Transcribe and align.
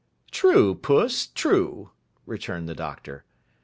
'True, 0.31 0.73
Puss, 0.73 1.27
true,' 1.27 1.91
returned 2.25 2.67
the 2.67 2.73
Doctor. 2.73 3.23